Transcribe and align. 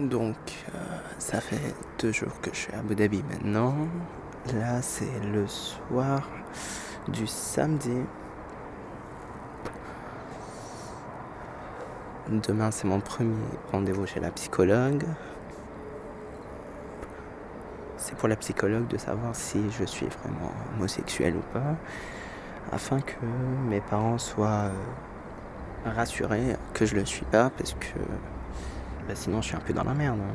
Donc, 0.00 0.36
euh, 0.74 0.78
ça 1.18 1.40
fait 1.40 1.74
deux 1.98 2.12
jours 2.12 2.38
que 2.42 2.50
je 2.52 2.56
suis 2.56 2.72
à 2.74 2.80
Abu 2.80 2.94
Dhabi 2.94 3.22
maintenant. 3.30 3.74
Là, 4.54 4.82
c'est 4.82 5.20
le 5.32 5.46
soir 5.46 6.28
du 7.08 7.26
samedi. 7.26 7.96
Demain, 12.28 12.70
c'est 12.70 12.86
mon 12.86 13.00
premier 13.00 13.36
rendez-vous 13.72 14.04
chez 14.04 14.20
la 14.20 14.30
psychologue. 14.32 15.04
C'est 17.96 18.16
pour 18.16 18.28
la 18.28 18.36
psychologue 18.36 18.86
de 18.88 18.98
savoir 18.98 19.34
si 19.34 19.70
je 19.70 19.84
suis 19.84 20.06
vraiment 20.06 20.52
homosexuel 20.74 21.36
ou 21.36 21.52
pas, 21.54 21.74
afin 22.70 23.00
que 23.00 23.14
mes 23.68 23.80
parents 23.80 24.18
soient 24.18 24.68
euh, 24.68 24.72
rassurés 25.86 26.56
que 26.74 26.84
je 26.84 26.96
le 26.96 27.06
suis 27.06 27.24
pas, 27.24 27.48
parce 27.48 27.72
que 27.72 27.98
bah, 29.06 29.14
sinon 29.14 29.40
je 29.42 29.48
suis 29.48 29.56
un 29.56 29.60
peu 29.60 29.72
dans 29.72 29.84
la 29.84 29.94
merde. 29.94 30.20
hein. 30.20 30.34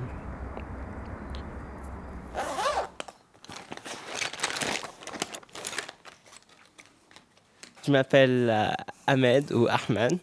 Je 7.85 7.91
m'appelle 7.91 8.49
euh, 8.49 8.71
Ahmed 9.07 9.51
ou 9.53 9.67
Ahmed. 9.67 10.17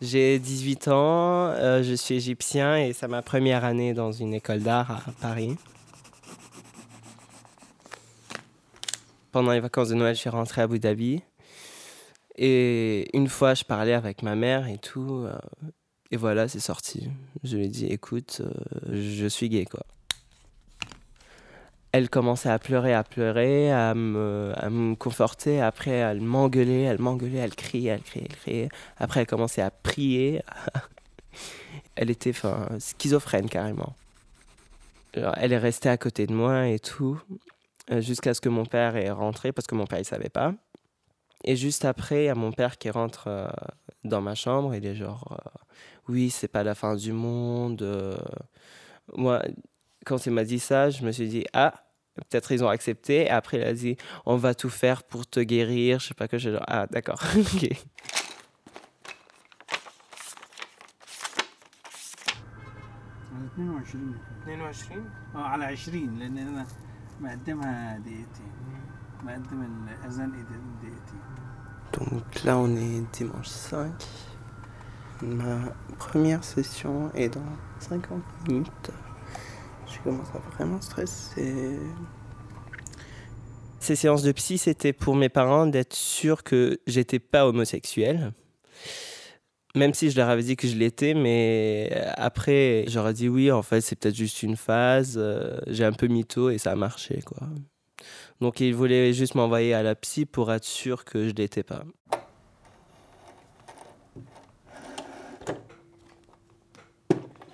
J'ai 0.00 0.38
18 0.38 0.88
ans, 0.88 1.46
euh, 1.50 1.82
je 1.82 1.94
suis 1.94 2.16
égyptien 2.16 2.76
et 2.76 2.92
c'est 2.92 3.06
ma 3.06 3.22
première 3.22 3.64
année 3.64 3.94
dans 3.94 4.10
une 4.10 4.34
école 4.34 4.60
d'art 4.60 4.90
à 5.08 5.12
Paris. 5.20 5.56
Pendant 9.30 9.52
les 9.52 9.60
vacances 9.60 9.90
de 9.90 9.94
Noël, 9.94 10.14
je 10.14 10.20
suis 10.20 10.30
rentré 10.30 10.60
à 10.62 10.64
Abu 10.64 10.78
Dhabi. 10.78 11.22
Et 12.36 13.16
une 13.16 13.28
fois, 13.28 13.54
je 13.54 13.62
parlais 13.64 13.92
avec 13.92 14.22
ma 14.22 14.34
mère 14.34 14.66
et 14.68 14.78
tout. 14.78 15.24
euh, 15.26 15.38
et 16.12 16.16
voilà, 16.18 16.46
c'est 16.46 16.60
sorti. 16.60 17.08
Je 17.42 17.56
lui 17.56 17.64
ai 17.64 17.68
dit, 17.68 17.86
écoute, 17.86 18.42
euh, 18.44 18.52
je 18.92 19.26
suis 19.26 19.48
gay, 19.48 19.64
quoi. 19.64 19.80
Elle 21.90 22.10
commençait 22.10 22.50
à 22.50 22.58
pleurer, 22.58 22.92
à 22.92 23.02
pleurer, 23.02 23.72
à 23.72 23.94
me, 23.94 24.52
à 24.56 24.68
me 24.68 24.94
conforter. 24.94 25.62
Après, 25.62 25.90
elle 25.90 26.20
m'engueulait, 26.20 26.82
elle 26.82 27.00
m'engueulait, 27.00 27.38
elle 27.38 27.54
criait, 27.54 27.92
elle 27.92 28.02
criait, 28.02 28.26
elle 28.28 28.36
criait. 28.36 28.68
Après, 28.98 29.20
elle 29.20 29.26
commençait 29.26 29.62
à 29.62 29.70
prier. 29.70 30.42
elle 31.96 32.10
était 32.10 32.30
enfin, 32.30 32.68
schizophrène 32.78 33.48
carrément. 33.48 33.94
Elle 35.14 35.54
est 35.54 35.58
restée 35.58 35.88
à 35.88 35.96
côté 35.96 36.26
de 36.26 36.34
moi 36.34 36.68
et 36.68 36.78
tout, 36.78 37.20
euh, 37.90 38.02
jusqu'à 38.02 38.34
ce 38.34 38.42
que 38.42 38.50
mon 38.50 38.66
père 38.66 38.96
est 38.96 39.10
rentré, 39.10 39.52
parce 39.52 39.66
que 39.66 39.74
mon 39.74 39.86
père 39.86 39.98
il 39.98 40.04
savait 40.04 40.30
pas. 40.30 40.54
Et 41.44 41.56
juste 41.56 41.86
après, 41.86 42.24
il 42.24 42.26
y 42.26 42.30
a 42.30 42.34
mon 42.34 42.52
père 42.52 42.76
qui 42.76 42.90
rentre 42.90 43.28
euh, 43.28 43.48
dans 44.04 44.20
ma 44.20 44.34
chambre. 44.34 44.74
Il 44.74 44.86
est 44.86 44.94
genre, 44.94 45.38
oui, 46.08 46.30
c'est 46.30 46.48
pas 46.48 46.62
la 46.62 46.74
fin 46.74 46.94
du 46.96 47.12
monde. 47.12 47.82
Euh. 47.82 48.16
Moi, 49.16 49.42
quand 50.04 50.26
il 50.26 50.32
m'a 50.32 50.44
dit 50.44 50.58
ça, 50.58 50.90
je 50.90 51.04
me 51.04 51.12
suis 51.12 51.28
dit, 51.28 51.44
ah, 51.52 51.74
peut-être 52.14 52.52
ils 52.52 52.64
ont 52.64 52.68
accepté. 52.68 53.28
Après, 53.30 53.58
il 53.58 53.64
a 53.64 53.72
dit, 53.72 53.96
on 54.26 54.36
va 54.36 54.54
tout 54.54 54.70
faire 54.70 55.02
pour 55.04 55.26
te 55.26 55.40
guérir. 55.40 56.00
Je 56.00 56.08
sais 56.08 56.14
pas 56.14 56.28
que 56.28 56.38
je. 56.38 56.50
Ah, 56.66 56.86
d'accord. 56.90 57.20
Donc 71.92 72.44
là 72.44 72.56
on 72.56 72.74
est 72.74 73.02
dimanche 73.12 73.48
5 73.48 73.92
Ma 75.22 75.72
première 75.98 76.42
session 76.42 77.10
est 77.14 77.28
dans 77.28 77.40
50 77.78 78.20
minutes. 78.48 78.90
Je 79.86 80.00
commence 80.02 80.28
à 80.34 80.38
vraiment 80.56 80.80
stresser. 80.80 81.78
Ces 83.78 83.96
séances 83.96 84.22
de 84.22 84.32
psy, 84.32 84.58
c'était 84.58 84.92
pour 84.92 85.14
mes 85.14 85.28
parents 85.28 85.66
d'être 85.66 85.94
sûr 85.94 86.42
que 86.42 86.80
j'étais 86.86 87.18
pas 87.18 87.46
homosexuel. 87.46 88.32
Même 89.74 89.94
si 89.94 90.10
je 90.10 90.16
leur 90.16 90.28
avais 90.28 90.42
dit 90.42 90.56
que 90.56 90.68
je 90.68 90.76
l'étais, 90.76 91.14
mais 91.14 91.90
après, 92.16 92.84
j'aurais 92.88 93.14
dit 93.14 93.28
oui, 93.28 93.50
en 93.50 93.62
fait, 93.62 93.80
c'est 93.80 93.96
peut-être 93.96 94.14
juste 94.14 94.42
une 94.42 94.56
phase. 94.56 95.14
euh, 95.16 95.58
J'ai 95.66 95.84
un 95.84 95.92
peu 95.92 96.08
mytho 96.08 96.50
et 96.50 96.58
ça 96.58 96.72
a 96.72 96.76
marché, 96.76 97.22
quoi. 97.24 97.48
Donc, 98.40 98.60
ils 98.60 98.74
voulaient 98.74 99.12
juste 99.14 99.34
m'envoyer 99.34 99.72
à 99.72 99.82
la 99.82 99.94
psy 99.94 100.26
pour 100.26 100.52
être 100.52 100.64
sûr 100.64 101.04
que 101.04 101.28
je 101.28 101.32
l'étais 101.34 101.62
pas. 101.62 101.84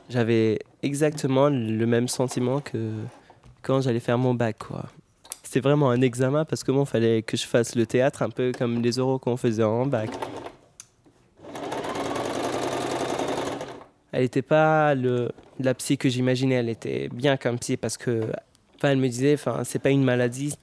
J'avais 0.09 0.59
exactement 0.83 1.49
le 1.49 1.87
même 1.87 2.09
sentiment 2.09 2.61
que 2.61 2.93
quand 3.63 3.83
j'allais 3.83 4.01
faire 4.01 4.19
mon 4.19 4.35
bac, 4.35 4.59
quoi. 4.59 4.87
C'était 5.43 5.61
vraiment 5.61 5.91
un 5.91 6.01
examen 6.01 6.45
parce 6.45 6.63
que 6.63 6.71
moi, 6.71 6.85
il 6.87 6.91
fallait 6.91 7.23
que 7.23 7.37
je 7.37 7.47
fasse 7.47 7.75
le 7.75 7.87
théâtre 7.87 8.23
un 8.23 8.31
peu 8.31 8.53
comme 8.57 8.83
les 8.83 8.99
oraux 8.99 9.19
qu'on 9.19 9.37
faisait 9.37 9.63
en 9.63 9.87
bac. 9.87 10.11
Elle 14.13 14.23
n'était 14.23 14.43
pas 14.43 14.95
le, 14.95 15.31
la 15.61 15.75
psy 15.75 15.99
que 15.99 16.09
j'imaginais, 16.09 16.57
elle 16.57 16.69
était 16.69 17.09
bien 17.09 17.37
comme 17.37 17.59
psy 17.59 17.77
parce 17.77 17.97
que 17.97 18.23
elle 18.83 18.99
me 18.99 19.09
disait, 19.09 19.35
enfin, 19.35 19.63
c'est 19.65 19.79
pas 19.79 19.91
une 19.91 20.05
maladie, 20.05 20.55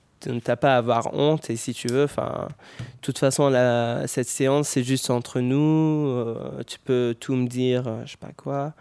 t'as 0.44 0.55
pas 0.55 0.75
à 0.75 0.78
avoir 0.78 1.13
honte 1.13 1.50
et 1.50 1.55
si 1.55 1.73
tu 1.73 1.88
veux, 1.88 2.05
enfin, 2.05 2.47
de 2.79 3.01
toute 3.01 3.19
façon, 3.19 3.50
la, 3.50 4.07
cette 4.07 4.28
séance, 4.28 4.69
c'est 4.69 4.84
juste 4.84 5.09
entre 5.09 5.39
nous, 5.41 6.07
euh, 6.07 6.63
tu 6.66 6.79
peux 6.79 7.16
tout 7.19 7.35
me 7.35 7.47
dire, 7.47 7.88
euh, 7.88 8.01
je 8.05 8.11
sais 8.11 8.17
pas 8.17 8.31
quoi. 8.35 8.73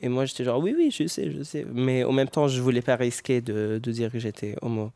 Et 0.00 0.08
moi, 0.08 0.24
j'étais 0.24 0.44
genre, 0.44 0.60
oui, 0.60 0.74
oui, 0.76 0.90
je 0.90 1.06
sais, 1.06 1.30
je 1.30 1.42
sais. 1.42 1.66
Mais 1.72 2.04
en 2.04 2.12
même 2.12 2.28
temps, 2.28 2.48
je 2.48 2.60
voulais 2.60 2.82
pas 2.82 2.96
risquer 2.96 3.40
de, 3.40 3.80
de 3.82 3.92
dire 3.92 4.12
que 4.12 4.18
j'étais 4.18 4.54
homo. 4.62 4.92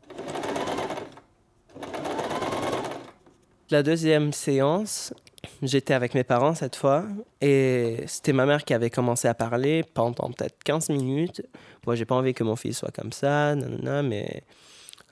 La 3.69 3.83
deuxième 3.83 4.33
séance, 4.33 5.13
j'étais 5.61 5.93
avec 5.93 6.13
mes 6.13 6.23
parents 6.23 6.53
cette 6.53 6.75
fois. 6.75 7.05
Et 7.41 7.97
c'était 8.07 8.33
ma 8.33 8.45
mère 8.45 8.63
qui 8.63 8.73
avait 8.73 8.89
commencé 8.89 9.27
à 9.27 9.33
parler 9.33 9.83
pendant 9.93 10.29
peut-être 10.31 10.63
15 10.63 10.89
minutes. 10.89 11.41
Moi, 11.85 11.95
j'ai 11.95 12.05
pas 12.05 12.15
envie 12.15 12.33
que 12.33 12.43
mon 12.43 12.55
fils 12.55 12.77
soit 12.77 12.91
comme 12.91 13.11
ça, 13.11 13.55
nanana, 13.55 14.03
mais 14.03 14.43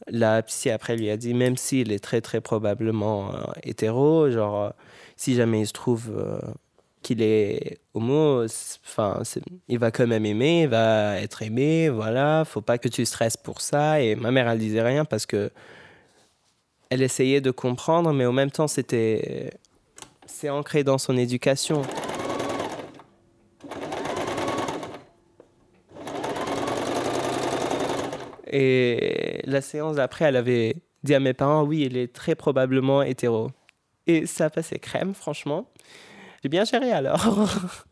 la 0.08 0.42
psy 0.44 0.70
après 0.70 0.96
lui 0.96 1.10
a 1.10 1.18
dit, 1.18 1.34
même 1.34 1.58
s'il 1.58 1.92
est 1.92 2.04
très, 2.04 2.22
très 2.22 2.42
probablement 2.42 3.34
euh, 3.34 3.40
hétéro, 3.64 4.30
genre, 4.30 4.74
si 5.16 5.36
jamais 5.36 5.62
il 5.62 5.68
se 5.68 5.74
trouve 5.74 6.12
euh, 6.16 6.40
qu'il 7.02 7.22
est 7.22 7.80
homo, 7.94 8.46
enfin, 8.86 9.22
il 9.68 9.80
va 9.80 9.92
quand 9.92 10.08
même 10.08 10.26
aimer, 10.26 10.64
il 10.64 10.68
va 10.70 11.20
être 11.20 11.42
aimé, 11.42 11.90
voilà, 11.90 12.44
faut 12.46 12.62
pas 12.62 12.78
que 12.78 12.88
tu 12.88 13.06
stresses 13.06 13.38
pour 13.38 13.62
ça. 13.62 14.02
Et 14.02 14.16
ma 14.16 14.32
mère, 14.32 14.48
elle 14.50 14.60
disait 14.60 14.82
rien 14.82 15.06
parce 15.06 15.26
que 15.26 15.52
elle 16.90 17.02
essayait 17.02 17.42
de 17.42 17.52
comprendre, 17.52 18.12
mais 18.14 18.26
en 18.26 18.34
même 18.34 18.52
temps, 18.52 18.68
c'était, 18.68 19.52
c'est 20.26 20.50
ancré 20.50 20.84
dans 20.84 20.98
son 20.98 21.18
éducation. 21.18 21.84
Et 28.52 29.40
la 29.46 29.62
séance 29.62 29.96
d'après, 29.96 30.26
elle 30.26 30.36
avait 30.36 30.76
dit 31.04 31.16
à 31.16 31.22
mes 31.22 31.34
parents, 31.34 31.64
oui, 31.64 31.84
il 31.86 31.96
est 31.96 32.14
très 32.14 32.36
probablement 32.36 33.02
hétéro. 33.02 33.52
Et 34.08 34.26
ça 34.26 34.50
passait 34.50 34.78
crème, 34.78 35.14
franchement. 35.14 35.68
J'ai 36.44 36.50
bien 36.50 36.64
géré 36.64 36.92
alors. 36.92 37.50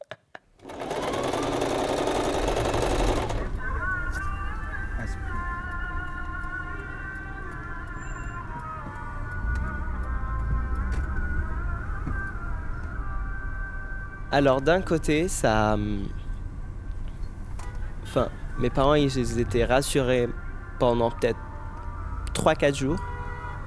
Alors 14.31 14.62
d'un 14.62 14.81
côté, 14.81 15.28
ça... 15.28 15.74
Hum, 15.74 16.07
enfin, 18.04 18.30
mes 18.60 18.69
parents, 18.69 18.94
ils 18.94 19.40
étaient 19.40 19.66
rassurés 19.66 20.30
pendant 20.80 21.10
peut-être 21.10 21.40
3-4 22.36 22.75
jours 22.75 23.00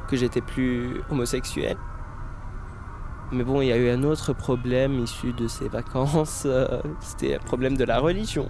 que 0.08 0.16
j'étais 0.16 0.40
plus 0.40 1.02
homosexuel. 1.10 1.76
Mais 3.32 3.44
bon, 3.44 3.62
il 3.62 3.68
y 3.68 3.72
a 3.72 3.76
eu 3.76 3.88
un 3.88 4.02
autre 4.04 4.32
problème 4.34 4.98
issu 5.00 5.32
de 5.32 5.48
ces 5.48 5.68
vacances. 5.68 6.42
euh, 6.46 6.80
C'était 7.00 7.32
le 7.34 7.38
problème 7.38 7.76
de 7.76 7.84
la 7.84 7.98
religion. 7.98 8.46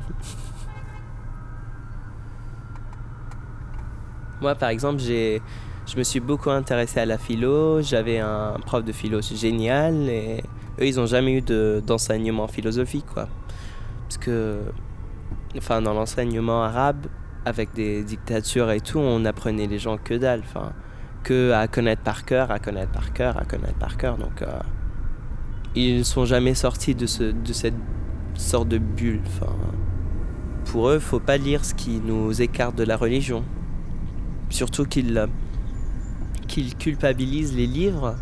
Moi, 4.41 4.55
par 4.57 4.71
exemple, 4.71 5.01
j'ai, 5.01 5.41
je 5.87 5.97
me 5.97 6.03
suis 6.03 6.19
beaucoup 6.21 6.51
intéressé 6.51 7.01
à 7.01 7.07
la 7.07 7.19
philo. 7.19 7.81
J'avais 7.81 8.19
un 8.19 8.57
prof 8.67 8.85
de 8.85 8.93
philo 8.93 9.21
génial 9.23 10.09
et 10.09 10.43
eux, 10.81 10.87
ils 10.87 10.97
n'ont 10.97 11.07
jamais 11.07 11.35
eu 11.39 11.43
de- 11.43 11.83
d'enseignement 11.87 12.49
philosophique, 12.49 13.07
quoi. 13.13 13.29
Parce 14.09 14.19
que, 14.19 14.63
enfin, 15.57 15.81
dans 15.81 15.95
l'enseignement 15.95 16.63
arabe, 16.65 17.07
avec 17.45 17.73
des 17.75 18.03
dictatures 18.05 18.71
et 18.73 18.81
tout, 18.81 18.99
on 18.99 19.25
apprenait 19.25 19.67
les 19.67 19.79
gens 19.79 19.97
que 19.97 20.15
dalle, 20.15 20.41
enfin, 20.45 20.73
que 21.24 21.52
à 21.52 21.68
connaître 21.68 22.02
par 22.04 22.26
cœur, 22.26 22.52
à 22.52 22.60
connaître 22.60 22.92
par 22.92 23.12
cœur, 23.14 23.38
à 23.38 23.46
connaître 23.46 23.80
par 23.80 23.98
cœur. 23.98 24.18
Donc, 24.18 24.42
euh, 24.42 24.60
ils 25.76 25.98
ne 26.00 26.04
sont 26.04 26.26
jamais 26.26 26.54
sortis 26.54 26.96
de, 26.96 27.06
ce, 27.06 27.24
de 27.24 27.54
cette 27.54 27.76
sorte 28.36 28.70
de 28.70 28.78
bulle. 28.78 29.22
Enfin, 29.28 29.54
pour 30.66 30.90
eux, 30.90 31.00
faut 31.00 31.20
pas 31.20 31.38
lire 31.38 31.64
ce 31.66 31.74
qui 31.74 32.00
nous 32.00 32.42
écarte 32.42 32.76
de 32.76 32.84
la 32.84 32.98
religion. 32.98 33.44
Surtout 34.50 34.86
qu'ils 34.86 35.28
qu'ils 36.48 36.76
culpabilisent 36.78 37.54
les 37.56 37.68
livres 37.68 38.16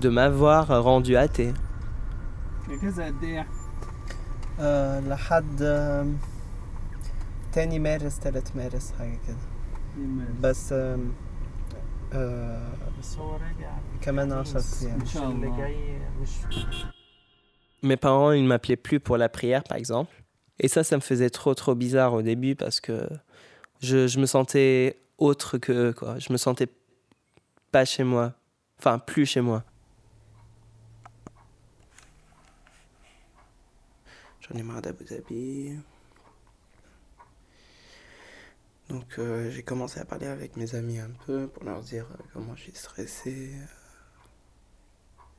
de 0.00 0.08
m'avoir 0.08 0.82
rendu 0.82 1.16
athée. 1.16 1.52
كذا 2.82 3.06
قد 3.06 3.24
ايه 3.24 3.46
آه 4.60 5.00
لحد 5.00 5.62
آم، 5.62 6.16
تاني 7.52 7.78
مارس 7.78 8.18
تالت 8.18 8.56
مارس 8.56 8.92
حاجة 8.98 9.18
كده 9.26 9.36
بس 10.42 10.72
آم، 10.72 11.12
آه 12.14 12.72
بس 13.00 13.16
هو 13.16 13.32
راجع 13.36 13.78
كمان 14.02 14.32
عشر 14.32 14.60
أيام 14.82 15.00
إن 15.00 15.06
شاء 15.06 15.30
اللي 15.30 15.46
الله. 15.46 15.58
جاي 15.58 15.98
مش 16.20 16.28
Mes 17.82 17.96
parents, 17.96 18.32
ils 18.32 18.44
m'appelaient 18.44 18.76
plus 18.88 19.00
pour 19.00 19.16
la 19.16 19.30
prière, 19.30 19.62
par 19.64 19.78
exemple. 19.78 20.12
Et 20.58 20.68
ça, 20.68 20.84
ça 20.84 20.96
me 20.96 21.00
faisait 21.00 21.30
trop, 21.30 21.54
trop 21.54 21.74
bizarre 21.74 22.12
au 22.12 22.20
début 22.20 22.54
parce 22.54 22.78
que 22.78 23.08
je, 23.80 24.06
je 24.06 24.20
me 24.20 24.26
sentais 24.26 24.98
autre 25.16 25.56
que 25.56 25.72
eux, 25.72 25.92
quoi. 25.94 26.18
Je 26.18 26.30
me 26.30 26.36
sentais 26.36 26.68
pas 27.72 27.86
chez 27.86 28.04
moi. 28.04 28.34
Enfin, 28.78 28.98
plus 28.98 29.24
chez 29.24 29.40
moi. 29.40 29.64
J'en 34.42 34.58
ai 34.58 34.62
marre 34.62 34.82
d'Abu 34.82 35.04
Dhabi. 35.04 35.78
donc, 38.95 39.19
euh, 39.19 39.51
j'ai 39.51 39.61
commencé 39.61 39.99
à 39.99 40.05
parler 40.05 40.27
avec 40.27 40.55
mes 40.55 40.73
amis 40.73 40.99
un 40.99 41.11
peu 41.25 41.49
pour 41.49 41.65
leur 41.65 41.81
dire 41.81 42.05
euh, 42.13 42.23
comment 42.31 42.55
suis 42.55 42.73
stressé. 42.73 43.51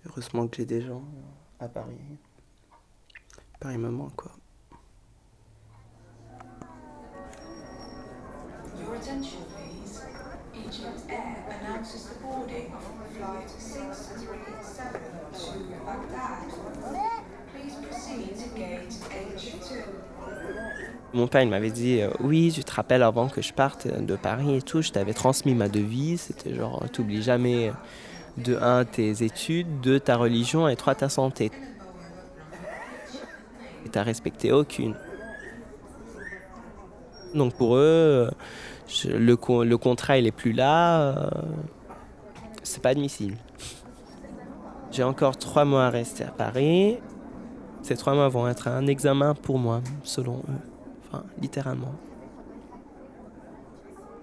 Heureusement 0.05 0.47
que 0.47 0.59
j'ai 0.59 0.67
des 0.67 0.83
gens 0.83 1.03
à 1.59 1.67
Paris. 1.67 1.97
Paris 3.59 3.79
me 3.79 3.89
manque, 3.89 4.15
quoi. 4.15 4.33
Your 8.79 8.95
attention, 8.95 9.41
please. 9.57 10.03
Egypt 10.55 11.09
Air 11.09 11.47
announces 11.49 12.11
the 12.11 12.21
boarding 12.21 12.75
of 12.75 13.17
flight 13.17 13.49
637 13.49 15.16
Mon 21.15 21.29
père, 21.29 21.43
il 21.43 21.49
m'avait 21.49 21.71
dit 21.71 22.01
euh, 22.01 22.11
Oui, 22.21 22.53
tu 22.55 22.63
te 22.65 22.73
rappelles 22.73 23.03
avant 23.03 23.29
que 23.29 23.41
je 23.41 23.53
parte 23.53 23.87
de 23.87 24.17
Paris 24.17 24.57
et 24.57 24.63
tout, 24.63 24.83
je 24.83 24.91
t'avais 24.91 25.15
transmis 25.15 25.55
ma 25.55 25.69
devise. 25.69 26.23
C'était 26.23 26.55
genre, 26.55 26.83
euh, 26.83 26.89
t'oublies 26.89 27.23
jamais 27.23 27.73
de 28.37 28.57
un, 28.57 28.85
tes 28.85 29.23
études, 29.25 29.81
deux, 29.81 29.99
ta 29.99 30.17
religion 30.17 30.69
et 30.69 30.77
trois, 30.77 30.95
ta 30.95 31.09
santé. 31.09 31.51
Et 33.85 33.89
t'as 33.89 34.03
respecté 34.03 34.53
aucune. 34.53 34.95
Donc 37.35 37.55
pour 37.55 37.77
eux, 37.77 38.29
euh, 38.29 38.31
le, 39.07 39.37
le 39.65 39.79
contrat, 39.79 40.19
il 40.19 40.27
est 40.27 40.33
plus 40.33 40.53
là. 40.53 41.01
euh, 41.01 41.31
c'est 42.63 42.83
pas 42.83 42.91
admissible. 42.91 43.37
J'ai 44.91 45.03
encore 45.03 45.37
trois 45.37 45.65
mois 45.65 45.87
à 45.87 45.91
rester 45.91 46.25
à 46.25 46.31
Paris. 46.31 46.99
Ces 47.83 47.97
trois 47.97 48.15
mois 48.15 48.29
vont 48.29 48.49
être 48.49 48.69
un 48.69 48.87
examen 48.87 49.35
pour 49.35 49.59
moi, 49.59 49.81
selon 50.03 50.39
eux. 50.49 50.56
Enfin, 51.09 51.25
littéralement. 51.41 51.95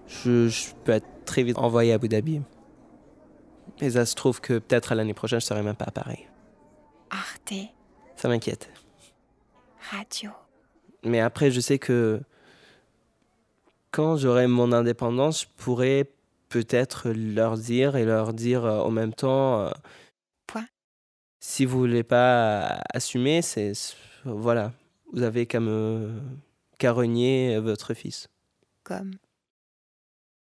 Je, 0.08 0.48
je 0.50 0.74
peux 0.84 0.92
être 0.92 1.08
très 1.26 1.44
vite 1.44 1.58
envoyé 1.58 1.92
à 1.92 1.96
Abu 1.96 2.08
Dhabi. 2.10 2.42
Et 3.82 3.90
ça 3.92 4.06
se 4.06 4.16
trouve 4.16 4.42
que 4.42 4.60
peut-être 4.60 4.92
à 4.92 4.96
l'année 4.96 5.14
prochaine, 5.14 5.40
je 5.40 5.46
serai 5.46 5.64
même 5.64 5.76
pas 5.76 5.86
à 5.86 5.92
Paris. 5.92 6.26
Arte 7.10 7.54
Ça 8.16 8.28
m'inquiète. 8.28 8.70
Radio. 9.92 10.32
Mais 11.04 11.20
après, 11.20 11.52
je 11.52 11.60
sais 11.60 11.80
que 11.80 12.22
quand 13.92 14.18
j'aurai 14.18 14.48
mon 14.48 14.72
indépendance, 14.72 15.42
je 15.44 15.48
pourrai 15.58 16.10
peut-être 16.50 17.10
leur 17.10 17.58
dire 17.58 17.96
et 17.96 18.06
leur 18.06 18.34
dire 18.34 18.66
euh, 18.66 18.80
en 18.82 18.92
même 18.92 19.14
temps. 19.14 19.62
euh, 19.62 19.72
Point. 20.48 20.66
Si 21.40 21.66
vous 21.66 21.78
voulez 21.80 22.04
pas 22.04 22.80
assumer, 22.94 23.42
c'est 23.42 23.74
c'est- 23.74 23.96
voilà, 24.26 24.72
vous 25.12 25.24
avez 25.24 25.46
qu'à 25.46 25.60
me 25.60 26.12
qu'à 26.84 26.92
renier 26.92 27.60
votre 27.60 27.94
fils? 27.94 28.28
Comme 28.84 29.14